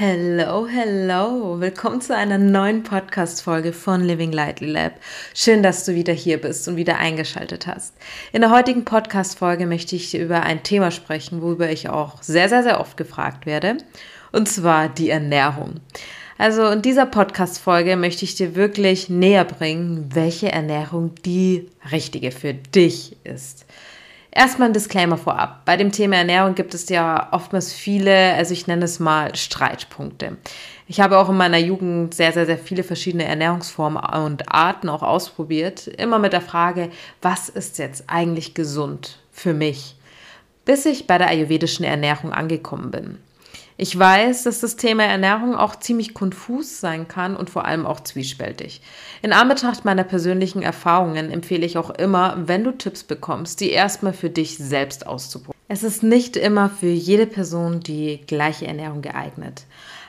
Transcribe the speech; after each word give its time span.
Hello, 0.00 0.68
hello. 0.68 1.58
Willkommen 1.58 2.00
zu 2.00 2.14
einer 2.14 2.38
neuen 2.38 2.84
Podcast-Folge 2.84 3.72
von 3.72 4.04
Living 4.04 4.30
Lightly 4.30 4.70
Lab. 4.70 4.92
Schön, 5.34 5.60
dass 5.60 5.84
du 5.84 5.96
wieder 5.96 6.12
hier 6.12 6.40
bist 6.40 6.68
und 6.68 6.76
wieder 6.76 6.98
eingeschaltet 6.98 7.66
hast. 7.66 7.96
In 8.32 8.42
der 8.42 8.52
heutigen 8.52 8.84
Podcast-Folge 8.84 9.66
möchte 9.66 9.96
ich 9.96 10.16
über 10.16 10.44
ein 10.44 10.62
Thema 10.62 10.92
sprechen, 10.92 11.42
worüber 11.42 11.68
ich 11.68 11.88
auch 11.88 12.22
sehr, 12.22 12.48
sehr, 12.48 12.62
sehr 12.62 12.78
oft 12.78 12.96
gefragt 12.96 13.44
werde. 13.44 13.78
Und 14.30 14.48
zwar 14.48 14.88
die 14.88 15.10
Ernährung. 15.10 15.80
Also 16.38 16.68
in 16.68 16.80
dieser 16.80 17.06
Podcast-Folge 17.06 17.96
möchte 17.96 18.24
ich 18.24 18.36
dir 18.36 18.54
wirklich 18.54 19.08
näher 19.08 19.44
bringen, 19.44 20.10
welche 20.14 20.52
Ernährung 20.52 21.16
die 21.24 21.70
richtige 21.90 22.30
für 22.30 22.54
dich 22.54 23.16
ist. 23.24 23.66
Erstmal 24.30 24.68
ein 24.68 24.74
Disclaimer 24.74 25.16
vorab. 25.16 25.64
Bei 25.64 25.76
dem 25.76 25.90
Thema 25.90 26.16
Ernährung 26.16 26.54
gibt 26.54 26.74
es 26.74 26.88
ja 26.88 27.28
oftmals 27.32 27.72
viele, 27.72 28.34
also 28.34 28.52
ich 28.52 28.66
nenne 28.66 28.84
es 28.84 29.00
mal 29.00 29.34
Streitpunkte. 29.34 30.36
Ich 30.86 31.00
habe 31.00 31.18
auch 31.18 31.28
in 31.28 31.36
meiner 31.36 31.58
Jugend 31.58 32.14
sehr, 32.14 32.32
sehr, 32.32 32.46
sehr 32.46 32.58
viele 32.58 32.82
verschiedene 32.82 33.24
Ernährungsformen 33.24 34.02
und 34.24 34.52
Arten 34.52 34.88
auch 34.88 35.02
ausprobiert. 35.02 35.86
Immer 35.86 36.18
mit 36.18 36.32
der 36.32 36.40
Frage, 36.40 36.90
was 37.22 37.48
ist 37.48 37.78
jetzt 37.78 38.04
eigentlich 38.06 38.54
gesund 38.54 39.18
für 39.32 39.54
mich? 39.54 39.96
Bis 40.64 40.84
ich 40.84 41.06
bei 41.06 41.16
der 41.16 41.28
ayurvedischen 41.28 41.84
Ernährung 41.84 42.32
angekommen 42.32 42.90
bin. 42.90 43.18
Ich 43.80 43.96
weiß, 43.96 44.42
dass 44.42 44.58
das 44.58 44.74
Thema 44.74 45.04
Ernährung 45.04 45.54
auch 45.54 45.76
ziemlich 45.76 46.12
konfus 46.12 46.80
sein 46.80 47.06
kann 47.06 47.36
und 47.36 47.48
vor 47.48 47.64
allem 47.64 47.86
auch 47.86 48.00
zwiespältig. 48.00 48.80
In 49.22 49.32
Anbetracht 49.32 49.84
meiner 49.84 50.02
persönlichen 50.02 50.62
Erfahrungen 50.62 51.30
empfehle 51.30 51.64
ich 51.64 51.78
auch 51.78 51.90
immer, 51.90 52.36
wenn 52.46 52.64
du 52.64 52.72
Tipps 52.72 53.04
bekommst, 53.04 53.60
die 53.60 53.70
erstmal 53.70 54.14
für 54.14 54.30
dich 54.30 54.58
selbst 54.58 55.06
auszuprobieren. 55.06 55.56
Es 55.68 55.84
ist 55.84 56.02
nicht 56.02 56.36
immer 56.36 56.70
für 56.70 56.88
jede 56.88 57.26
Person 57.26 57.78
die 57.78 58.20
gleiche 58.26 58.66
Ernährung 58.66 59.00
geeignet. 59.00 59.62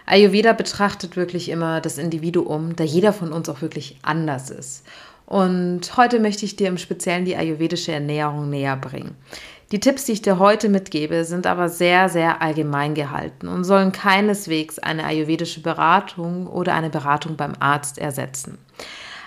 Ayurveda 0.08 0.54
betrachtet 0.54 1.16
wirklich 1.16 1.50
immer 1.50 1.80
das 1.80 2.00
Individuum, 2.00 2.76
da 2.76 2.84
jeder 2.84 3.14
von 3.14 3.32
uns 3.32 3.50
auch 3.50 3.62
wirklich 3.62 4.00
anders 4.02 4.50
ist. 4.50 4.84
Und 5.28 5.96
heute 5.96 6.20
möchte 6.20 6.44
ich 6.44 6.56
dir 6.56 6.70
im 6.70 6.80
Speziellen 6.80 7.26
die 7.26 7.36
ayurvedische 7.36 7.92
Ernährung 7.92 8.50
näher 8.50 8.76
bringen. 8.76 9.16
Die 9.72 9.80
Tipps, 9.80 10.06
die 10.06 10.14
ich 10.14 10.22
dir 10.24 10.40
heute 10.40 10.68
mitgebe, 10.68 11.24
sind 11.26 11.46
aber 11.46 11.70
sehr, 11.70 12.10
sehr 12.10 12.42
allgemein 12.42 12.96
gehalten 12.96 13.48
und 13.48 13.64
sollen 13.64 13.92
keineswegs 13.92 14.80
eine 14.80 15.04
ayurvedische 15.04 15.62
Beratung 15.62 16.48
oder 16.48 16.74
eine 16.74 16.90
Beratung 16.90 17.36
beim 17.36 17.54
Arzt 17.60 18.00
ersetzen. 18.00 18.58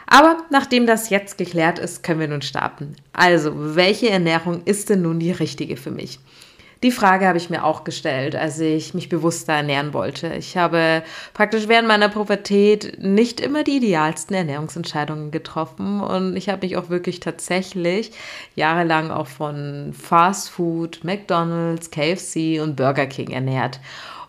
Aber 0.06 0.38
nachdem 0.50 0.86
das 0.86 1.10
jetzt 1.10 1.38
geklärt 1.38 1.78
ist, 1.78 2.02
können 2.02 2.20
wir 2.20 2.28
nun 2.28 2.42
starten. 2.42 2.96
Also, 3.12 3.52
welche 3.76 4.10
Ernährung 4.10 4.62
ist 4.64 4.90
denn 4.90 5.02
nun 5.02 5.20
die 5.20 5.30
richtige 5.30 5.76
für 5.76 5.92
mich? 5.92 6.18
Die 6.83 6.91
Frage 6.91 7.28
habe 7.28 7.38
ich 7.38 7.48
mir 7.48 7.64
auch 7.64 7.84
gestellt, 7.84 8.34
als 8.34 8.58
ich 8.58 8.92
mich 8.92 9.08
bewusster 9.08 9.52
ernähren 9.52 9.94
wollte. 9.94 10.34
Ich 10.34 10.56
habe 10.56 11.05
praktisch 11.33 11.69
während 11.69 11.86
meiner 11.86 12.08
Pubertät 12.08 12.98
nicht 13.00 13.41
immer 13.41 13.62
die 13.62 13.77
idealsten 13.77 14.34
Ernährungsentscheidungen 14.34 15.30
getroffen 15.30 16.01
und 16.01 16.36
ich 16.36 16.48
habe 16.48 16.67
mich 16.67 16.77
auch 16.77 16.89
wirklich 16.89 17.20
tatsächlich 17.20 18.11
jahrelang 18.56 19.12
auch 19.12 19.29
von 19.29 19.92
Fast 19.92 20.51
Food, 20.51 21.05
McDonald's, 21.05 21.92
KFC 21.92 22.61
und 22.61 22.74
Burger 22.74 23.06
King 23.06 23.30
ernährt. 23.30 23.79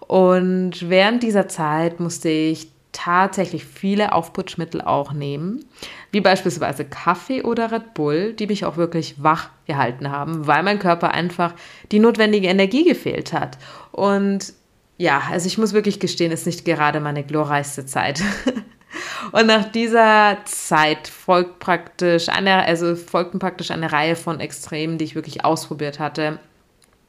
Und 0.08 0.90
während 0.90 1.24
dieser 1.24 1.48
Zeit 1.48 2.00
musste 2.00 2.30
ich 2.30 2.73
tatsächlich 2.94 3.66
viele 3.66 4.14
Aufputschmittel 4.14 4.82
auch 4.82 5.12
nehmen, 5.12 5.66
wie 6.12 6.22
beispielsweise 6.22 6.86
Kaffee 6.86 7.44
oder 7.44 7.72
Red 7.72 7.94
Bull, 7.94 8.34
die 8.34 8.48
mich 8.48 8.66
auch 8.66 8.78
wirklich 8.78 9.22
wach 9.22 9.50
gehalten 9.68 10.10
haben, 10.10 10.48
weil 10.48 10.64
mein 10.64 10.80
Körper 10.80 11.12
einfach 11.12 11.54
die 11.92 12.00
notwendige 12.00 12.48
Energie 12.48 12.86
gefehlt 12.86 13.34
hat. 13.34 13.58
Und 13.92 14.54
ja, 14.98 15.24
also 15.32 15.48
ich 15.48 15.58
muss 15.58 15.74
wirklich 15.74 16.00
gestehen, 16.00 16.32
ist 16.32 16.46
nicht 16.46 16.64
gerade 16.64 17.00
meine 17.00 17.24
glorreichste 17.24 17.86
Zeit. 17.86 18.22
Und 19.32 19.48
nach 19.48 19.72
dieser 19.72 20.38
Zeit 20.46 21.08
folgt 21.08 21.60
praktisch 21.60 22.30
eine, 22.30 22.64
also 22.64 22.96
folgten 22.96 23.40
praktisch 23.40 23.72
eine 23.72 23.92
Reihe 23.92 24.16
von 24.16 24.40
Extremen, 24.40 24.98
die 24.98 25.06
ich 25.06 25.16
wirklich 25.16 25.44
ausprobiert 25.44 26.00
hatte. 26.00 26.40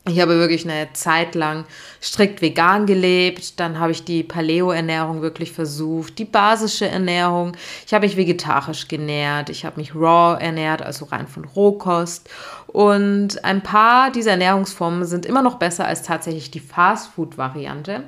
Ich 0.06 0.20
habe 0.20 0.38
wirklich 0.38 0.64
eine 0.64 0.92
Zeit 0.92 1.34
lang 1.34 1.64
strikt 2.02 2.42
vegan 2.42 2.84
gelebt. 2.84 3.58
Dann 3.58 3.78
habe 3.78 3.92
ich 3.92 4.04
die 4.04 4.22
Paleo-Ernährung 4.22 5.22
wirklich 5.22 5.52
versucht, 5.52 6.18
die 6.18 6.26
basische 6.26 6.86
Ernährung. 6.86 7.56
Ich 7.86 7.94
habe 7.94 8.04
mich 8.04 8.18
vegetarisch 8.18 8.88
genährt. 8.88 9.48
Ich 9.48 9.64
habe 9.64 9.80
mich 9.80 9.94
raw 9.94 10.38
ernährt, 10.38 10.82
also 10.82 11.06
rein 11.06 11.26
von 11.26 11.46
Rohkost. 11.46 12.28
Und 12.66 13.42
ein 13.46 13.62
paar 13.62 14.10
dieser 14.12 14.32
Ernährungsformen 14.32 15.06
sind 15.06 15.24
immer 15.24 15.40
noch 15.40 15.54
besser 15.58 15.86
als 15.86 16.02
tatsächlich 16.02 16.50
die 16.50 16.60
Fast-Food-Variante. 16.60 18.04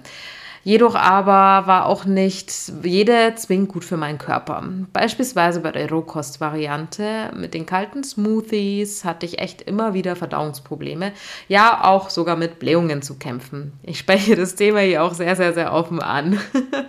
Jedoch 0.67 0.97
aber 0.97 1.69
war 1.69 1.87
auch 1.87 2.07
nicht 2.07 2.53
jede 2.83 3.37
zwingend 3.37 3.69
gut 3.69 3.85
für 3.85 3.97
meinen 3.97 4.19
Körper. 4.19 4.65
Beispielsweise 4.93 5.61
bei 5.61 5.71
der 5.71 5.89
Rohkost-Variante 5.89 7.31
mit 7.37 7.55
den 7.55 7.67
kalten 7.67 8.03
Smoothies 8.03 9.05
hatte 9.05 9.27
ich 9.27 9.39
echt 9.39 9.63
immer 9.63 9.95
wieder 9.95 10.17
Verdauungsprobleme. 10.17 11.13
Ja, 11.47 11.85
auch 11.85 12.11
sogar 12.11 12.35
mit 12.35 12.59
Blähungen 12.59 13.01
zu 13.01 13.17
kämpfen. 13.17 13.75
Ich 13.85 14.01
spreche 14.01 14.35
das 14.35 14.57
Thema 14.57 14.81
hier 14.81 15.05
auch 15.05 15.15
sehr, 15.15 15.37
sehr, 15.37 15.53
sehr 15.53 15.73
offen 15.73 16.03
an. 16.03 16.41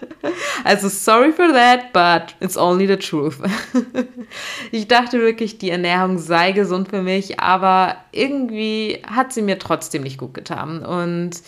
also 0.63 0.89
sorry 0.89 1.31
for 1.31 1.49
that, 1.53 1.93
but 1.93 2.35
it's 2.39 2.57
only 2.57 2.87
the 2.87 2.97
truth. 2.97 3.37
ich 4.71 4.87
dachte 4.87 5.19
wirklich, 5.19 5.59
die 5.59 5.69
Ernährung 5.69 6.17
sei 6.17 6.51
gesund 6.51 6.89
für 6.89 7.03
mich, 7.03 7.39
aber 7.39 7.97
irgendwie 8.11 9.03
hat 9.05 9.33
sie 9.33 9.43
mir 9.43 9.59
trotzdem 9.59 10.01
nicht 10.01 10.17
gut 10.17 10.33
getan. 10.33 10.83
Und 10.83 11.43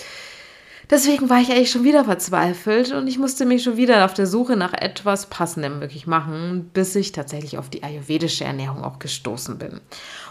Deswegen 0.90 1.30
war 1.30 1.40
ich 1.40 1.52
eigentlich 1.52 1.70
schon 1.70 1.84
wieder 1.84 2.04
verzweifelt 2.04 2.92
und 2.94 3.08
ich 3.08 3.20
musste 3.20 3.46
mich 3.46 3.62
schon 3.62 3.78
wieder 3.78 4.06
auf 4.06 4.16
der 4.16 4.26
Suche 4.26 4.56
nach 4.56 4.74
etwas 4.74 5.28
Passendem 5.28 5.82
wirklich 5.82 6.08
machen, 6.08 6.72
bis 6.74 6.96
ich 6.96 7.12
tatsächlich 7.12 7.60
auf 7.60 7.70
die 7.70 7.84
ayurvedische 7.84 8.44
Ernährung 8.44 8.84
auch 8.84 8.98
gestoßen 8.98 9.60
bin. 9.60 9.82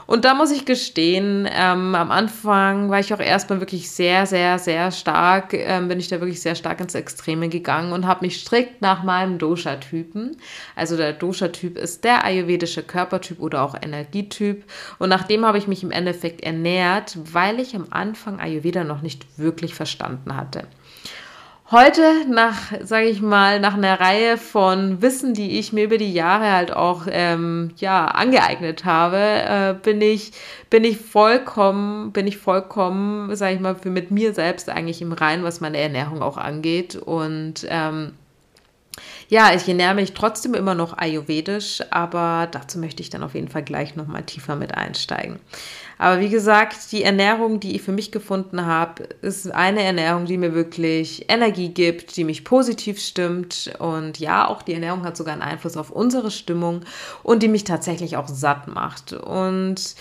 Und 0.08 0.24
da 0.24 0.32
muss 0.32 0.50
ich 0.50 0.64
gestehen, 0.64 1.46
ähm, 1.52 1.94
am 1.94 2.10
Anfang 2.10 2.88
war 2.88 2.98
ich 2.98 3.12
auch 3.12 3.20
erstmal 3.20 3.60
wirklich 3.60 3.90
sehr, 3.90 4.24
sehr, 4.24 4.58
sehr 4.58 4.90
stark, 4.90 5.52
ähm, 5.52 5.88
bin 5.88 6.00
ich 6.00 6.08
da 6.08 6.18
wirklich 6.18 6.40
sehr 6.40 6.54
stark 6.54 6.80
ins 6.80 6.94
Extreme 6.94 7.50
gegangen 7.50 7.92
und 7.92 8.06
habe 8.06 8.24
mich 8.24 8.40
strikt 8.40 8.80
nach 8.80 9.02
meinem 9.02 9.36
Dosha-Typen, 9.36 10.38
also 10.74 10.96
der 10.96 11.12
Dosha-Typ 11.12 11.76
ist 11.76 12.04
der 12.04 12.24
ayurvedische 12.24 12.82
Körpertyp 12.82 13.38
oder 13.38 13.60
auch 13.62 13.74
Energietyp 13.78 14.64
und 14.98 15.10
nach 15.10 15.24
dem 15.24 15.44
habe 15.44 15.58
ich 15.58 15.68
mich 15.68 15.82
im 15.82 15.90
Endeffekt 15.90 16.40
ernährt, 16.40 17.18
weil 17.30 17.60
ich 17.60 17.76
am 17.76 17.88
Anfang 17.90 18.40
Ayurveda 18.40 18.84
noch 18.84 19.02
nicht 19.02 19.26
wirklich 19.38 19.74
verstanden 19.74 20.34
hatte. 20.34 20.62
Heute, 21.70 22.24
nach, 22.26 22.72
sage 22.82 23.08
ich 23.08 23.20
mal, 23.20 23.60
nach 23.60 23.74
einer 23.74 24.00
Reihe 24.00 24.38
von 24.38 25.02
Wissen, 25.02 25.34
die 25.34 25.58
ich 25.58 25.74
mir 25.74 25.84
über 25.84 25.98
die 25.98 26.14
Jahre 26.14 26.50
halt 26.50 26.72
auch 26.72 27.02
ähm, 27.10 27.72
ja 27.76 28.06
angeeignet 28.06 28.86
habe, 28.86 29.18
äh, 29.18 29.74
bin 29.74 30.00
ich 30.00 30.32
bin 30.70 30.82
ich 30.84 30.96
vollkommen 30.96 32.10
bin 32.12 32.26
ich 32.26 32.38
vollkommen, 32.38 33.36
sage 33.36 33.56
ich 33.56 33.60
mal, 33.60 33.74
für 33.74 33.90
mit 33.90 34.10
mir 34.10 34.32
selbst 34.32 34.70
eigentlich 34.70 35.02
im 35.02 35.12
Rein, 35.12 35.42
was 35.42 35.60
meine 35.60 35.76
Ernährung 35.76 36.22
auch 36.22 36.38
angeht. 36.38 36.96
Und 36.96 37.66
ähm, 37.68 38.14
ja, 39.28 39.54
ich 39.54 39.68
ernähre 39.68 39.94
mich 39.94 40.12
trotzdem 40.14 40.54
immer 40.54 40.74
noch 40.74 40.96
ayurvedisch, 40.96 41.82
aber 41.90 42.48
dazu 42.50 42.78
möchte 42.78 43.02
ich 43.02 43.10
dann 43.10 43.22
auf 43.22 43.34
jeden 43.34 43.48
Fall 43.48 43.62
gleich 43.62 43.96
nochmal 43.96 44.22
tiefer 44.22 44.56
mit 44.56 44.74
einsteigen. 44.74 45.38
Aber 45.98 46.20
wie 46.20 46.28
gesagt, 46.28 46.92
die 46.92 47.02
Ernährung, 47.02 47.58
die 47.58 47.74
ich 47.74 47.82
für 47.82 47.92
mich 47.92 48.12
gefunden 48.12 48.64
habe, 48.64 49.02
ist 49.20 49.50
eine 49.50 49.82
Ernährung, 49.82 50.26
die 50.26 50.38
mir 50.38 50.54
wirklich 50.54 51.26
Energie 51.28 51.70
gibt, 51.70 52.16
die 52.16 52.22
mich 52.22 52.44
positiv 52.44 53.00
stimmt. 53.00 53.72
Und 53.80 54.18
ja, 54.18 54.46
auch 54.46 54.62
die 54.62 54.74
Ernährung 54.74 55.04
hat 55.04 55.16
sogar 55.16 55.32
einen 55.32 55.42
Einfluss 55.42 55.76
auf 55.76 55.90
unsere 55.90 56.30
Stimmung 56.30 56.82
und 57.24 57.42
die 57.42 57.48
mich 57.48 57.64
tatsächlich 57.64 58.16
auch 58.16 58.28
satt 58.28 58.68
macht. 58.68 59.12
Und 59.12 59.96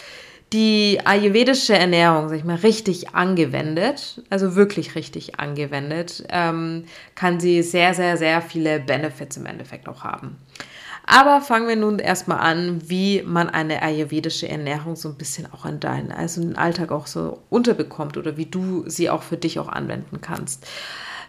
die 0.53 0.99
ayurvedische 1.03 1.73
Ernährung, 1.73 2.29
sag 2.29 2.38
ich 2.38 2.44
mal, 2.45 2.55
richtig 2.55 3.15
angewendet, 3.15 4.21
also 4.29 4.55
wirklich 4.55 4.95
richtig 4.95 5.39
angewendet, 5.39 6.23
ähm, 6.29 6.85
kann 7.15 7.39
sie 7.39 7.61
sehr, 7.63 7.94
sehr, 7.94 8.17
sehr 8.17 8.41
viele 8.41 8.79
Benefits 8.79 9.38
im 9.38 9.45
Endeffekt 9.45 9.89
auch 9.89 10.03
haben. 10.03 10.38
Aber 11.05 11.39
fangen 11.41 11.69
wir 11.69 11.77
nun 11.77 11.99
erstmal 11.99 12.39
an, 12.39 12.81
wie 12.89 13.23
man 13.25 13.49
eine 13.49 13.81
ayurvedische 13.81 14.49
Ernährung 14.49 14.97
so 14.97 15.07
ein 15.09 15.15
bisschen 15.15 15.47
auch 15.51 15.65
in 15.65 15.79
deinen, 15.79 16.11
also 16.11 16.41
in 16.41 16.49
den 16.49 16.57
Alltag 16.57 16.91
auch 16.91 17.07
so 17.07 17.39
unterbekommt 17.49 18.17
oder 18.17 18.35
wie 18.35 18.45
du 18.45 18.83
sie 18.88 19.09
auch 19.09 19.23
für 19.23 19.38
dich 19.38 19.57
auch 19.59 19.69
anwenden 19.69 20.19
kannst. 20.19 20.67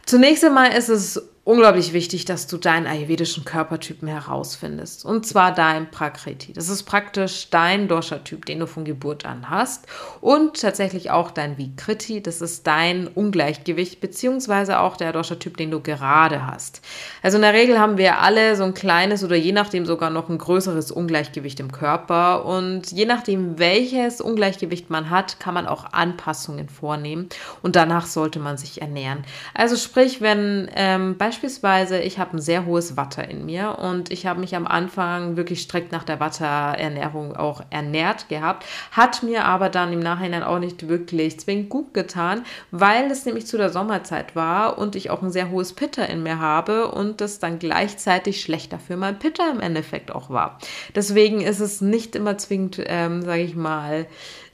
Zunächst 0.05 0.44
einmal 0.44 0.73
ist 0.73 0.88
es 0.88 1.23
unglaublich 1.49 1.95
wichtig, 1.95 2.27
dass 2.27 2.47
du 2.47 2.59
deinen 2.59 2.87
ayurvedischen 2.87 3.43
Körpertypen 3.43 4.06
herausfindest. 4.06 5.06
Und 5.06 5.25
zwar 5.25 5.55
dein 5.55 5.91
Prakriti. 5.91 6.53
Das 6.53 6.69
ist 6.69 6.83
praktisch 6.83 7.49
dein 7.49 7.89
Dosha-Typ, 7.89 8.45
den 8.45 8.59
du 8.59 8.67
von 8.67 8.85
Geburt 8.85 9.25
an 9.25 9.49
hast. 9.49 9.87
Und 10.21 10.61
tatsächlich 10.61 11.11
auch 11.11 11.31
dein 11.31 11.56
Vikriti. 11.56 12.23
Das 12.23 12.43
ist 12.43 12.67
dein 12.67 13.06
Ungleichgewicht, 13.06 13.99
beziehungsweise 14.03 14.79
auch 14.79 14.99
der 14.99 15.15
Dosha-Typ, 15.15 15.56
den 15.56 15.71
du 15.71 15.81
gerade 15.81 16.47
hast. 16.47 16.83
Also 17.23 17.39
in 17.39 17.43
der 17.43 17.55
Regel 17.55 17.79
haben 17.79 17.97
wir 17.97 18.19
alle 18.19 18.55
so 18.55 18.65
ein 18.65 18.75
kleines 18.75 19.25
oder 19.25 19.37
je 19.37 19.53
nachdem 19.53 19.87
sogar 19.87 20.11
noch 20.11 20.29
ein 20.29 20.37
größeres 20.37 20.93
Ungleichgewicht 20.93 21.61
im 21.61 21.73
Körper. 21.73 22.44
Und 22.44 22.93
je 22.93 23.06
nachdem, 23.06 23.59
welches 23.59 24.21
Ungleichgewicht 24.21 24.91
man 24.91 25.09
hat, 25.09 25.41
kann 25.41 25.55
man 25.55 25.67
auch 25.67 25.94
Anpassungen 25.94 26.69
vornehmen. 26.69 27.31
Und 27.62 27.75
danach 27.75 28.05
sollte 28.05 28.39
man 28.39 28.59
sich 28.59 28.83
ernähren. 28.83 29.25
Also 29.55 29.77
sprich, 29.77 30.21
wenn 30.21 30.69
ähm, 30.75 31.17
beispielsweise 31.17 31.38
beispielsweise, 31.38 32.00
ich 32.00 32.19
habe 32.19 32.37
ein 32.37 32.40
sehr 32.40 32.67
hohes 32.67 32.96
Watter 32.96 33.29
in 33.31 33.46
mir 33.46 33.79
und 33.79 34.11
ich 34.11 34.26
habe 34.26 34.40
mich 34.40 34.56
am 34.56 34.67
Anfang 34.67 35.37
wirklich 35.37 35.62
strikt 35.62 35.93
nach 35.93 36.02
der 36.02 36.19
Watterernährung 36.19 37.37
auch 37.37 37.62
ernährt 37.70 38.29
gehabt, 38.29 38.67
hat 38.90 39.23
mir 39.23 39.44
aber 39.44 39.69
dann 39.69 39.93
im 39.93 40.00
Nachhinein 40.00 40.43
auch 40.43 40.58
nicht 40.58 40.88
wirklich 40.88 41.38
zwingend 41.38 41.69
gut 41.69 41.94
getan, 41.94 42.44
weil 42.73 43.08
es 43.08 43.25
nämlich 43.25 43.46
zu 43.46 43.56
der 43.56 43.70
Sommerzeit 43.70 44.35
war 44.35 44.79
und 44.79 44.96
ich 44.96 45.11
auch 45.11 45.23
ein 45.23 45.31
sehr 45.31 45.50
hohes 45.50 45.75
Pitter 45.75 46.08
in 46.08 46.25
mir 46.25 46.40
habe 46.40 46.90
und 46.90 47.20
das 47.20 47.38
dann 47.38 47.61
gleichzeitig 47.61 48.41
schlechter 48.41 48.81
für 48.81 48.96
mein 48.96 49.20
Pitter 49.20 49.49
im 49.49 49.61
Endeffekt 49.61 50.11
auch 50.11 50.31
war. 50.31 50.58
Deswegen 50.96 51.41
ist 51.41 51.61
es 51.61 51.81
nicht 51.81 52.17
immer 52.17 52.37
zwingend, 52.37 52.82
ähm, 52.84 53.23
sage 53.23 53.43
ich 53.43 53.55
mal, 53.55 54.06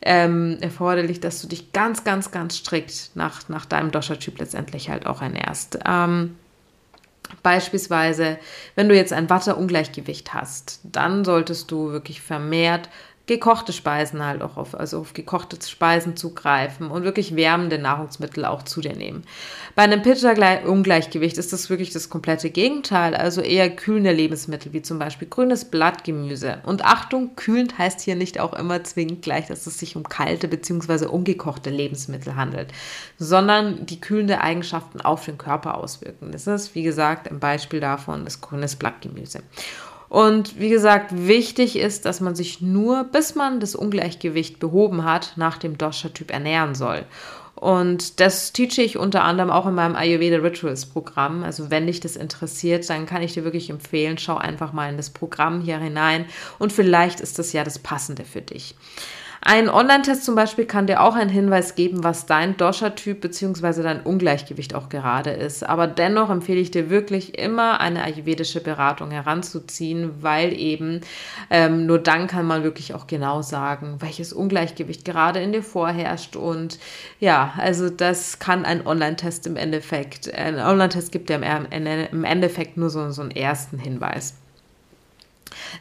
ähm, 0.02 0.58
erforderlich, 0.60 1.20
dass 1.20 1.40
du 1.40 1.48
dich 1.48 1.72
ganz, 1.72 2.04
ganz, 2.04 2.30
ganz 2.30 2.58
strikt 2.58 3.12
nach, 3.14 3.48
nach 3.48 3.64
deinem 3.64 3.90
Dosha-Typ 3.90 4.38
letztendlich 4.38 4.90
halt 4.90 5.06
auch 5.06 5.22
ernährst. 5.22 5.78
Ähm, 5.86 6.36
Beispielsweise, 7.42 8.38
wenn 8.74 8.88
du 8.88 8.94
jetzt 8.94 9.12
ein 9.12 9.30
Wasserungleichgewicht 9.30 10.34
hast, 10.34 10.80
dann 10.84 11.24
solltest 11.24 11.70
du 11.70 11.90
wirklich 11.90 12.20
vermehrt 12.20 12.88
gekochte 13.26 13.72
Speisen 13.72 14.24
halt 14.24 14.42
auch 14.42 14.58
auf, 14.58 14.78
also 14.78 15.00
auf 15.00 15.14
gekochte 15.14 15.56
Speisen 15.66 16.14
zugreifen 16.14 16.90
und 16.90 17.04
wirklich 17.04 17.34
wärmende 17.34 17.78
Nahrungsmittel 17.78 18.44
auch 18.44 18.62
zu 18.62 18.82
dir 18.82 18.94
nehmen. 18.94 19.24
Bei 19.74 19.82
einem 19.82 20.02
Pitta-Ungleichgewicht 20.02 21.38
ist 21.38 21.52
das 21.52 21.70
wirklich 21.70 21.90
das 21.90 22.10
komplette 22.10 22.50
Gegenteil, 22.50 23.14
also 23.14 23.40
eher 23.40 23.70
kühlende 23.70 24.12
Lebensmittel, 24.12 24.74
wie 24.74 24.82
zum 24.82 24.98
Beispiel 24.98 25.26
grünes 25.26 25.64
Blattgemüse. 25.64 26.58
Und 26.64 26.84
Achtung, 26.84 27.34
kühlend 27.34 27.78
heißt 27.78 28.02
hier 28.02 28.14
nicht 28.14 28.38
auch 28.38 28.52
immer 28.52 28.84
zwingend 28.84 29.22
gleich, 29.22 29.46
dass 29.46 29.66
es 29.66 29.78
sich 29.78 29.96
um 29.96 30.02
kalte 30.02 30.46
bzw. 30.46 31.06
ungekochte 31.06 31.70
Lebensmittel 31.70 32.36
handelt, 32.36 32.72
sondern 33.18 33.86
die 33.86 34.00
kühlende 34.00 34.42
Eigenschaften 34.42 35.00
auf 35.00 35.24
den 35.24 35.38
Körper 35.38 35.78
auswirken. 35.78 36.30
Das 36.30 36.46
ist, 36.46 36.74
wie 36.74 36.82
gesagt, 36.82 37.30
ein 37.30 37.40
Beispiel 37.40 37.80
davon 37.80 38.24
das 38.24 38.42
grünes 38.42 38.76
Blattgemüse. 38.76 39.40
Und 40.14 40.60
wie 40.60 40.68
gesagt, 40.68 41.26
wichtig 41.26 41.74
ist, 41.74 42.04
dass 42.04 42.20
man 42.20 42.36
sich 42.36 42.60
nur, 42.60 43.02
bis 43.02 43.34
man 43.34 43.58
das 43.58 43.74
Ungleichgewicht 43.74 44.60
behoben 44.60 45.04
hat, 45.04 45.32
nach 45.34 45.58
dem 45.58 45.76
Dosha-Typ 45.76 46.30
ernähren 46.30 46.76
soll. 46.76 47.04
Und 47.56 48.20
das 48.20 48.52
teache 48.52 48.82
ich 48.82 48.96
unter 48.96 49.24
anderem 49.24 49.50
auch 49.50 49.66
in 49.66 49.74
meinem 49.74 49.96
Ayurveda 49.96 50.36
Rituals 50.36 50.86
Programm. 50.86 51.42
Also 51.42 51.68
wenn 51.68 51.88
dich 51.88 51.98
das 51.98 52.14
interessiert, 52.14 52.88
dann 52.88 53.06
kann 53.06 53.22
ich 53.22 53.34
dir 53.34 53.42
wirklich 53.42 53.70
empfehlen, 53.70 54.16
schau 54.16 54.36
einfach 54.36 54.72
mal 54.72 54.88
in 54.88 54.96
das 54.96 55.10
Programm 55.10 55.60
hier 55.60 55.78
hinein 55.78 56.26
und 56.60 56.72
vielleicht 56.72 57.18
ist 57.18 57.40
das 57.40 57.52
ja 57.52 57.64
das 57.64 57.80
Passende 57.80 58.24
für 58.24 58.40
dich. 58.40 58.76
Ein 59.46 59.68
Online-Test 59.68 60.24
zum 60.24 60.36
Beispiel 60.36 60.64
kann 60.64 60.86
dir 60.86 61.02
auch 61.02 61.14
einen 61.14 61.28
Hinweis 61.28 61.74
geben, 61.74 62.02
was 62.02 62.24
dein 62.24 62.56
Dosha-Typ 62.56 63.20
bzw. 63.20 63.82
dein 63.82 64.00
Ungleichgewicht 64.00 64.74
auch 64.74 64.88
gerade 64.88 65.32
ist. 65.32 65.68
Aber 65.68 65.86
dennoch 65.86 66.30
empfehle 66.30 66.60
ich 66.60 66.70
dir 66.70 66.88
wirklich 66.88 67.38
immer 67.38 67.78
eine 67.78 68.02
ayurvedische 68.02 68.62
Beratung 68.62 69.10
heranzuziehen, 69.10 70.22
weil 70.22 70.58
eben 70.58 71.02
ähm, 71.50 71.84
nur 71.84 71.98
dann 71.98 72.26
kann 72.26 72.46
man 72.46 72.62
wirklich 72.62 72.94
auch 72.94 73.06
genau 73.06 73.42
sagen, 73.42 73.96
welches 73.98 74.32
Ungleichgewicht 74.32 75.04
gerade 75.04 75.40
in 75.40 75.52
dir 75.52 75.62
vorherrscht. 75.62 76.36
Und 76.36 76.78
ja, 77.20 77.52
also 77.58 77.90
das 77.90 78.38
kann 78.38 78.64
ein 78.64 78.86
Online-Test 78.86 79.46
im 79.46 79.56
Endeffekt, 79.56 80.32
ein 80.32 80.58
Online-Test 80.58 81.12
gibt 81.12 81.28
dir 81.28 81.36
im 81.36 82.24
Endeffekt 82.24 82.78
nur 82.78 82.88
so, 82.88 83.10
so 83.10 83.20
einen 83.20 83.30
ersten 83.30 83.78
Hinweis. 83.78 84.36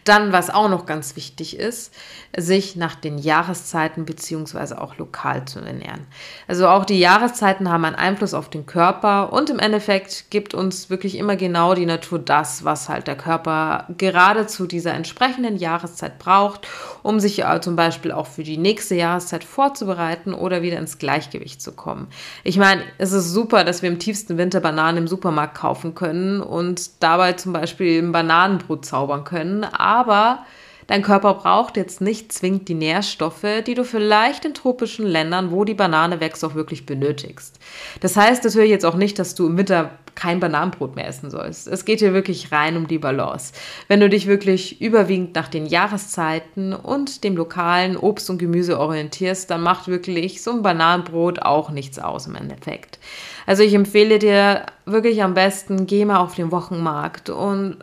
Dann, 0.04 0.32
was 0.32 0.50
auch 0.50 0.70
noch 0.70 0.86
ganz 0.86 1.16
wichtig 1.16 1.58
ist, 1.58 1.94
sich 2.36 2.76
nach 2.76 2.96
den 2.96 3.18
Jahreszeiten 3.18 4.06
beziehungsweise 4.06 4.82
auch 4.82 4.98
lokal 4.98 5.46
zu 5.46 5.60
ernähren. 5.60 6.08
Also 6.48 6.68
auch 6.68 6.86
die 6.86 7.00
Jahreszeiten 7.00 7.70
haben 7.70 7.86
einen 7.86 7.96
Einfluss 7.96 8.34
auf 8.34 8.50
den 8.50 8.66
Körper 8.66 9.32
und 9.32 9.50
im 9.50 9.60
Endeffekt 9.60 10.32
gibt 10.32 10.54
uns 10.54 10.90
wirklich 10.90 11.18
immer 11.18 11.36
genau 11.36 11.76
die 11.76 11.86
Natur 11.86 12.20
das, 12.20 12.66
was 12.66 12.90
halt 12.90 13.08
der 13.08 13.16
Körper 13.16 13.86
gerade 13.98 14.48
zu 14.48 14.66
dieser 14.66 14.94
entsprechenden 14.94 15.58
Jahreszeit 15.58 16.18
braucht, 16.18 16.68
um 17.04 17.20
sich 17.20 17.44
äh, 17.44 17.62
zum 17.62 17.76
Beispiel 17.76 18.12
auch 18.12 18.28
für 18.28 18.44
die 18.44 18.58
nächste 18.58 18.96
Jahreszeit 18.96 19.44
vorzubereiten 19.44 20.34
oder 20.34 20.62
wieder 20.62 20.80
ins 20.80 20.98
Gleichgewicht 20.98 21.62
zu 21.62 21.74
kommen. 21.74 22.08
Ich 22.44 22.58
meine, 22.58 22.82
es 22.98 23.12
ist 23.12 23.30
super, 23.32 23.64
dass 23.64 23.82
wir 23.82 23.90
im 23.90 24.00
tiefsten 24.00 24.38
Winter 24.38 24.60
Bananen 24.60 24.98
im 24.98 25.08
Supermarkt 25.08 25.56
kaufen 25.56 25.94
können 25.94 26.42
und 26.42 27.04
dabei 27.04 27.34
zum 27.34 27.54
Beispiel 27.54 28.02
ein 28.02 28.12
Bananenbrot 28.12 28.86
zaubern 28.86 29.24
können, 29.24 29.63
aber 29.64 30.46
Dein 30.88 31.02
Körper 31.02 31.36
braucht 31.36 31.78
jetzt 31.78 32.02
nicht 32.02 32.32
zwingend 32.32 32.68
die 32.68 32.74
Nährstoffe, 32.74 33.46
die 33.66 33.74
du 33.74 33.86
vielleicht 33.86 34.46
in 34.46 34.54
tropischen 34.54 35.06
Ländern, 35.06 35.52
wo 35.52 35.64
die 35.64 35.74
Banane 35.74 36.20
wächst, 36.20 36.44
auch 36.44 36.56
wirklich 36.56 36.86
benötigst. 36.86 37.60
Das 38.02 38.18
heißt 38.18 38.44
natürlich 38.44 38.70
jetzt 38.70 38.86
auch 38.86 38.96
nicht, 38.96 39.20
dass 39.20 39.36
du 39.36 39.48
im 39.48 39.58
Winter 39.58 39.92
kein 40.16 40.40
Bananenbrot 40.40 40.96
mehr 40.96 41.08
essen 41.08 41.32
sollst. 41.32 41.68
Es 41.68 41.86
geht 41.86 42.00
hier 42.00 42.14
wirklich 42.14 42.52
rein 42.52 42.78
um 42.78 42.88
die 42.88 43.00
Balance. 43.00 43.54
Wenn 43.88 44.00
du 44.00 44.10
dich 44.10 44.28
wirklich 44.28 44.80
überwiegend 44.80 45.34
nach 45.36 45.48
den 45.48 45.66
Jahreszeiten 45.66 46.74
und 46.74 47.24
dem 47.24 47.36
lokalen 47.36 47.98
Obst 47.98 48.30
und 48.30 48.38
Gemüse 48.38 48.80
orientierst, 48.80 49.50
dann 49.50 49.62
macht 49.62 49.88
wirklich 49.88 50.44
so 50.44 50.52
ein 50.52 50.62
Bananenbrot 50.62 51.42
auch 51.42 51.72
nichts 51.72 51.98
aus 51.98 52.28
im 52.28 52.36
Endeffekt. 52.36 53.00
Also 53.48 53.64
ich 53.64 53.74
empfehle 53.74 54.20
dir 54.20 54.68
wirklich 54.86 55.24
am 55.24 55.34
besten, 55.34 55.88
geh 55.88 56.06
mal 56.06 56.20
auf 56.20 56.36
den 56.36 56.52
Wochenmarkt 56.52 57.32
und 57.32 57.78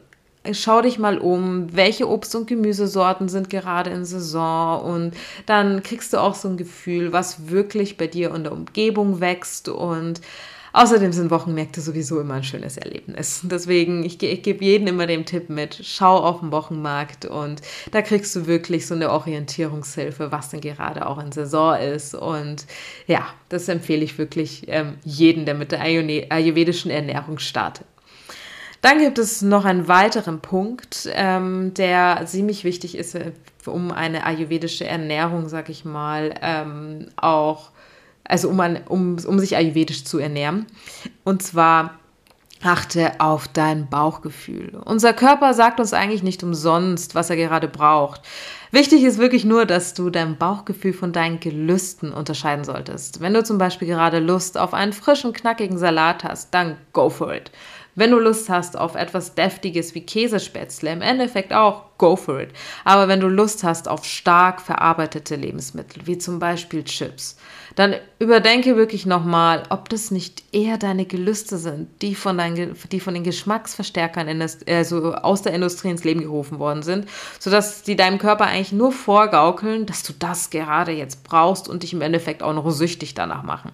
schau 0.52 0.82
dich 0.82 0.98
mal 0.98 1.19
um, 1.19 1.75
welche 1.75 2.08
Obst- 2.08 2.34
und 2.34 2.46
Gemüsesorten 2.46 3.28
sind 3.28 3.50
gerade 3.50 3.90
in 3.90 4.04
Saison 4.04 4.82
und 4.82 5.14
dann 5.46 5.82
kriegst 5.82 6.12
du 6.12 6.19
auch 6.19 6.34
so 6.34 6.48
ein 6.48 6.56
Gefühl, 6.56 7.12
was 7.12 7.50
wirklich 7.50 7.96
bei 7.96 8.06
dir 8.06 8.34
in 8.34 8.44
der 8.44 8.52
Umgebung 8.52 9.20
wächst 9.20 9.69
und 9.69 10.20
Außerdem 10.72 11.12
sind 11.12 11.30
Wochenmärkte 11.30 11.80
sowieso 11.80 12.20
immer 12.20 12.35
ein 12.35 12.44
schönes 12.44 12.76
Erlebnis. 12.76 13.40
Deswegen, 13.42 14.04
ich, 14.04 14.23
ich 14.23 14.42
gebe 14.42 14.64
jedem 14.64 14.87
immer 14.87 15.06
den 15.06 15.26
Tipp 15.26 15.50
mit, 15.50 15.80
schau 15.82 16.18
auf 16.18 16.40
den 16.40 16.52
Wochenmarkt 16.52 17.25
und 17.25 17.61
da 17.90 18.02
kriegst 18.02 18.37
du 18.37 18.47
wirklich 18.47 18.87
so 18.87 18.94
eine 18.94 19.11
Orientierungshilfe, 19.11 20.30
was 20.30 20.50
denn 20.50 20.61
gerade 20.61 21.06
auch 21.06 21.18
in 21.18 21.32
Saison 21.32 21.76
ist. 21.76 22.14
Und 22.14 22.66
ja, 23.06 23.26
das 23.49 23.68
empfehle 23.68 24.04
ich 24.04 24.18
wirklich 24.18 24.64
ähm, 24.68 24.94
jedem, 25.04 25.44
der 25.44 25.54
mit 25.54 25.73
der 25.73 25.80
ayurvedischen 25.80 26.90
Ernährung 26.90 27.38
startet. 27.38 27.87
Dann 28.80 28.99
gibt 28.99 29.18
es 29.18 29.42
noch 29.42 29.64
einen 29.64 29.88
weiteren 29.88 30.40
Punkt, 30.40 31.08
ähm, 31.12 31.75
der 31.75 32.22
ziemlich 32.26 32.64
wichtig 32.64 32.96
ist, 32.96 33.14
äh, 33.14 33.32
um 33.66 33.92
eine 33.92 34.25
ayurvedische 34.25 34.87
Ernährung, 34.87 35.49
sag 35.49 35.68
ich 35.68 35.84
mal, 35.84 36.34
ähm, 36.40 37.08
auch, 37.16 37.70
also 38.25 38.49
um, 38.49 38.58
ein, 38.60 38.80
um, 38.87 39.16
um 39.26 39.38
sich 39.38 39.56
ayurvedisch 39.56 40.04
zu 40.04 40.18
ernähren. 40.18 40.66
Und 41.25 41.42
zwar 41.42 42.00
Achte 42.62 43.18
auf 43.20 43.49
dein 43.49 43.88
Bauchgefühl. 43.88 44.82
Unser 44.84 45.14
Körper 45.14 45.54
sagt 45.54 45.80
uns 45.80 45.94
eigentlich 45.94 46.22
nicht 46.22 46.42
umsonst, 46.42 47.14
was 47.14 47.30
er 47.30 47.37
gerade 47.37 47.68
braucht. 47.68 48.20
Wichtig 48.70 49.02
ist 49.02 49.16
wirklich 49.16 49.46
nur, 49.46 49.64
dass 49.64 49.94
du 49.94 50.10
dein 50.10 50.37
Bauchgefühl 50.37 50.92
von 50.92 51.12
deinen 51.12 51.40
Gelüsten 51.40 52.12
unterscheiden 52.12 52.64
solltest. 52.64 53.22
Wenn 53.22 53.32
du 53.32 53.42
zum 53.42 53.56
Beispiel 53.56 53.88
gerade 53.88 54.18
Lust 54.18 54.58
auf 54.58 54.75
einen 54.75 54.92
frischen, 54.92 55.32
knackigen 55.32 55.78
Salat 55.78 56.22
hast, 56.22 56.52
dann 56.52 56.76
go 56.92 57.08
for 57.08 57.34
it. 57.34 57.50
Wenn 57.94 58.12
du 58.12 58.18
Lust 58.18 58.49
hast 58.49 58.78
auf 58.78 58.94
etwas 58.94 59.35
Deftiges 59.35 59.94
wie 59.94 60.02
Käsespätzle, 60.02 60.92
im 60.92 61.02
Endeffekt 61.02 61.52
auch, 61.52 61.85
go 61.99 62.16
for 62.16 62.40
it. 62.40 62.50
Aber 62.85 63.09
wenn 63.09 63.20
du 63.20 63.28
Lust 63.28 63.62
hast 63.64 63.88
auf 63.88 64.04
stark 64.04 64.61
verarbeitete 64.61 65.37
Lebensmittel, 65.37 66.06
wie 66.06 66.16
zum 66.16 66.38
Beispiel 66.38 66.85
Chips, 66.85 67.37
dann 67.75 67.94
überdenke 68.18 68.76
wirklich 68.76 69.06
nochmal, 69.06 69.64
ob 69.70 69.88
das 69.88 70.11
nicht 70.11 70.42
eher 70.52 70.78
deine 70.78 71.04
Gelüste 71.04 71.59
sind, 71.59 71.88
die 72.02 72.14
von, 72.14 72.38
dein, 72.38 72.75
die 72.90 73.00
von 73.00 73.14
den 73.14 73.25
Geschmacksverstärkern 73.25 74.28
in 74.28 74.40
das, 74.40 74.59
also 74.66 75.14
aus 75.14 75.42
der 75.42 75.52
Industrie 75.52 75.90
ins 75.90 76.04
Leben 76.04 76.20
gerufen 76.20 76.59
worden 76.59 76.82
sind, 76.82 77.06
sodass 77.38 77.82
die 77.82 77.97
deinem 77.97 78.18
Körper 78.18 78.47
eigentlich 78.47 78.73
nur 78.73 78.92
vorgaukeln, 78.92 79.87
dass 79.87 80.02
du 80.02 80.12
das 80.18 80.50
gerade 80.50 80.92
jetzt 80.92 81.25
brauchst 81.25 81.68
und 81.68 81.82
dich 81.82 81.92
im 81.92 82.02
Endeffekt 82.02 82.42
auch 82.42 82.54
noch 82.54 82.70
süchtig 82.70 83.14
danach 83.14 83.42
machen. 83.42 83.73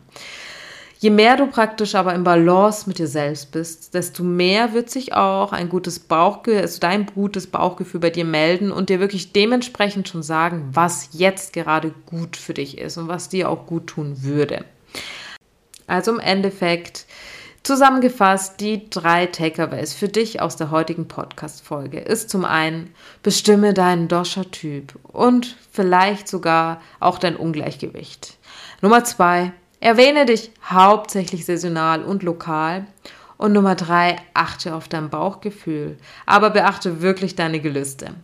Je 0.99 1.11
mehr 1.11 1.37
du 1.37 1.47
praktisch 1.47 1.95
aber 1.95 2.15
im 2.15 2.25
Balance 2.25 2.89
mit 2.89 2.99
dir 2.99 3.07
selbst 3.07 3.53
bist, 3.53 3.93
desto 3.95 4.23
mehr 4.23 4.73
wird 4.73 4.89
sich 4.89 5.13
auch 5.13 5.53
ein 5.53 5.69
gutes 5.69 5.99
Bauchgefühl, 5.99 6.63
also 6.63 6.81
dein 6.81 7.07
gutes 7.07 7.47
Bauchgefühl 7.47 8.01
bei 8.01 8.11
dir 8.11 8.25
melden 8.25 8.73
und 8.73 8.89
dir 8.89 8.99
wirklich 8.99 9.33
dementsprechend 9.33 10.09
schon 10.09 10.23
sagen, 10.23 10.71
was 10.73 11.11
jetzt 11.13 11.53
gerade 11.53 11.93
gut 12.07 12.37
für 12.37 12.55
dich 12.55 12.79
ist 12.79 12.97
und 12.97 13.09
was 13.09 13.29
dir 13.29 13.51
auch 13.51 13.67
gut 13.67 13.89
tun 13.89 14.23
würde. 14.23 14.65
Also 15.87 16.13
im 16.13 16.21
Endeffekt 16.21 17.07
Zusammengefasst, 17.67 18.61
die 18.61 18.89
drei 18.91 19.27
Takeaways 19.27 19.93
für 19.93 20.07
dich 20.07 20.41
aus 20.41 20.55
der 20.55 20.71
heutigen 20.71 21.09
Podcast-Folge 21.09 21.99
ist 21.99 22.31
zum 22.31 22.45
einen, 22.45 22.95
bestimme 23.25 23.75
deinen 23.75 24.07
Dosha-Typ 24.07 24.97
und 25.03 25.57
vielleicht 25.73 26.29
sogar 26.29 26.81
auch 27.01 27.19
dein 27.19 27.35
Ungleichgewicht. 27.35 28.39
Nummer 28.83 29.03
zwei, 29.03 29.53
erwähne 29.81 30.27
dich 30.27 30.51
hauptsächlich 30.65 31.45
saisonal 31.45 32.03
und 32.03 32.23
lokal. 32.23 32.87
Und 33.39 33.53
Nummer 33.53 33.75
drei, 33.75 34.17
achte 34.33 34.75
auf 34.75 34.89
dein 34.89 35.11
Bauchgefühl, 35.11 35.99
aber 36.25 36.51
beachte 36.51 37.03
wirklich 37.03 37.37
deine 37.37 37.61
Gelüste. 37.61 38.15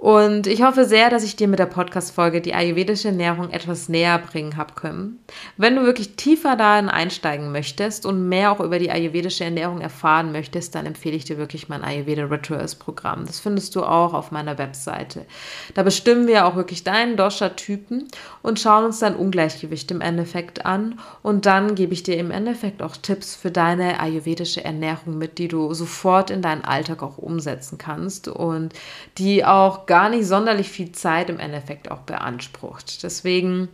Und 0.00 0.46
ich 0.46 0.62
hoffe 0.62 0.86
sehr, 0.86 1.10
dass 1.10 1.24
ich 1.24 1.36
dir 1.36 1.46
mit 1.46 1.58
der 1.58 1.66
Podcast-Folge 1.66 2.40
die 2.40 2.54
ayurvedische 2.54 3.08
Ernährung 3.08 3.50
etwas 3.50 3.90
näher 3.90 4.18
bringen 4.18 4.56
habe 4.56 4.72
können. 4.72 5.22
Wenn 5.58 5.76
du 5.76 5.82
wirklich 5.82 6.16
tiefer 6.16 6.56
darin 6.56 6.88
einsteigen 6.88 7.52
möchtest 7.52 8.06
und 8.06 8.26
mehr 8.26 8.50
auch 8.50 8.60
über 8.60 8.78
die 8.78 8.90
ayurvedische 8.90 9.44
Ernährung 9.44 9.82
erfahren 9.82 10.32
möchtest, 10.32 10.74
dann 10.74 10.86
empfehle 10.86 11.16
ich 11.16 11.26
dir 11.26 11.36
wirklich 11.36 11.68
mein 11.68 11.84
Ayurveda 11.84 12.24
Rituals 12.24 12.76
Programm. 12.76 13.26
Das 13.26 13.40
findest 13.40 13.76
du 13.76 13.82
auch 13.82 14.14
auf 14.14 14.30
meiner 14.30 14.56
Webseite. 14.56 15.26
Da 15.74 15.82
bestimmen 15.82 16.26
wir 16.26 16.46
auch 16.46 16.56
wirklich 16.56 16.82
deinen 16.82 17.18
Dosha-Typen 17.18 18.08
und 18.40 18.58
schauen 18.58 18.86
uns 18.86 19.00
dein 19.00 19.14
Ungleichgewicht 19.14 19.90
im 19.90 20.00
Endeffekt 20.00 20.64
an. 20.64 20.98
Und 21.22 21.44
dann 21.44 21.74
gebe 21.74 21.92
ich 21.92 22.02
dir 22.02 22.16
im 22.16 22.30
Endeffekt 22.30 22.80
auch 22.80 22.96
Tipps 22.96 23.34
für 23.34 23.50
deine 23.50 24.00
ayurvedische 24.00 24.64
Ernährung 24.64 25.18
mit, 25.18 25.36
die 25.36 25.48
du 25.48 25.74
sofort 25.74 26.30
in 26.30 26.40
deinen 26.40 26.64
Alltag 26.64 27.02
auch 27.02 27.18
umsetzen 27.18 27.76
kannst 27.76 28.26
und 28.26 28.72
die 29.18 29.44
auch 29.44 29.89
gar 29.90 30.08
nicht 30.08 30.24
sonderlich 30.24 30.68
viel 30.68 30.92
Zeit 30.92 31.30
im 31.30 31.40
Endeffekt 31.40 31.90
auch 31.90 32.02
beansprucht. 32.02 33.02
Deswegen 33.02 33.68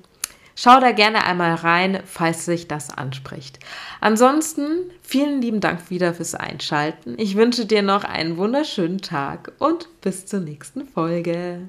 schau 0.54 0.80
da 0.80 0.92
gerne 0.92 1.26
einmal 1.26 1.56
rein, 1.56 2.00
falls 2.06 2.46
sich 2.46 2.68
das 2.68 2.88
anspricht. 2.88 3.58
Ansonsten 4.00 4.90
vielen 5.02 5.42
lieben 5.42 5.60
Dank 5.60 5.90
wieder 5.90 6.14
fürs 6.14 6.34
Einschalten. 6.34 7.16
Ich 7.18 7.36
wünsche 7.36 7.66
dir 7.66 7.82
noch 7.82 8.02
einen 8.02 8.38
wunderschönen 8.38 9.02
Tag 9.02 9.52
und 9.58 9.90
bis 10.00 10.24
zur 10.24 10.40
nächsten 10.40 10.86
Folge. 10.86 11.68